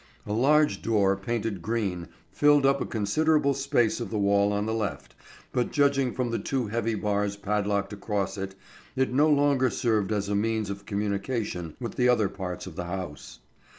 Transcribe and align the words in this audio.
A 0.25 0.33
large 0.33 0.81
door 0.81 1.15
painted 1.15 1.61
green 1.61 2.07
filled 2.31 2.65
up 2.65 2.81
a 2.81 2.87
considerable 2.87 3.53
space 3.53 3.99
of 3.99 4.09
the 4.09 4.17
wall 4.17 4.51
on 4.51 4.65
the 4.65 4.73
left, 4.73 5.13
but 5.51 5.71
judging 5.71 6.11
from 6.11 6.31
the 6.31 6.39
two 6.39 6.65
heavy 6.69 6.95
bars 6.95 7.35
padlocked 7.37 7.93
across 7.93 8.35
it, 8.35 8.55
it 8.95 9.13
no 9.13 9.29
longer 9.29 9.69
served 9.69 10.11
as 10.11 10.27
a 10.27 10.33
means 10.33 10.71
of 10.71 10.87
communication 10.87 11.75
with 11.79 11.97
the 11.97 12.09
other 12.09 12.29
parts 12.29 12.65
of 12.65 12.75
the 12.75 12.85
house. 12.85 13.41